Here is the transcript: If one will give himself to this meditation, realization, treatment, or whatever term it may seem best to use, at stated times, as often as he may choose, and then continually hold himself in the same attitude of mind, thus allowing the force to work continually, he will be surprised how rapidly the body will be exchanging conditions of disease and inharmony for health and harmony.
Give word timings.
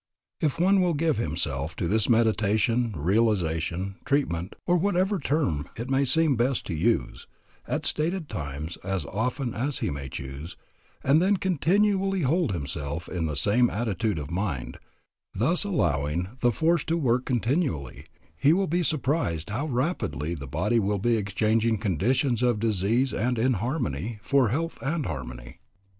If 0.39 0.57
one 0.59 0.81
will 0.81 0.95
give 0.95 1.19
himself 1.19 1.75
to 1.75 1.87
this 1.87 2.09
meditation, 2.09 2.91
realization, 2.97 3.97
treatment, 4.03 4.55
or 4.65 4.75
whatever 4.75 5.19
term 5.19 5.69
it 5.77 5.91
may 5.91 6.05
seem 6.05 6.35
best 6.35 6.65
to 6.65 6.73
use, 6.73 7.27
at 7.67 7.85
stated 7.85 8.27
times, 8.27 8.77
as 8.83 9.05
often 9.05 9.53
as 9.53 9.77
he 9.77 9.91
may 9.91 10.09
choose, 10.09 10.57
and 11.03 11.21
then 11.21 11.37
continually 11.37 12.21
hold 12.23 12.51
himself 12.51 13.07
in 13.07 13.27
the 13.27 13.35
same 13.35 13.69
attitude 13.69 14.17
of 14.17 14.31
mind, 14.31 14.79
thus 15.35 15.63
allowing 15.63 16.29
the 16.39 16.51
force 16.51 16.83
to 16.85 16.97
work 16.97 17.23
continually, 17.25 18.05
he 18.35 18.53
will 18.53 18.65
be 18.65 18.81
surprised 18.81 19.51
how 19.51 19.67
rapidly 19.67 20.33
the 20.33 20.47
body 20.47 20.79
will 20.79 20.97
be 20.97 21.15
exchanging 21.15 21.77
conditions 21.77 22.41
of 22.41 22.57
disease 22.59 23.13
and 23.13 23.37
inharmony 23.37 24.17
for 24.23 24.49
health 24.49 24.79
and 24.81 25.05
harmony. 25.05 25.59